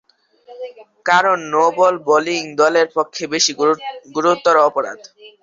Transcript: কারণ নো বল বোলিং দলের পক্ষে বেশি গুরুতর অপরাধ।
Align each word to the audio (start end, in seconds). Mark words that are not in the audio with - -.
কারণ 1.05 1.37
নো 1.53 1.65
বল 1.77 1.95
বোলিং 2.07 2.41
দলের 2.61 2.87
পক্ষে 2.95 3.23
বেশি 3.33 3.51
গুরুতর 4.15 4.55
অপরাধ। 4.67 4.99